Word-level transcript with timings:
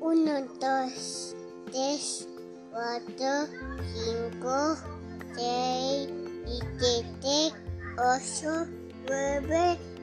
Uno, 0.00 0.46
dos, 0.60 1.34
tres, 1.70 2.28
cuatro, 2.70 3.48
cinco, 3.92 4.76
seis, 5.34 6.08
siete, 6.78 7.52
ocho, 7.98 8.66
nueve. 9.08 9.95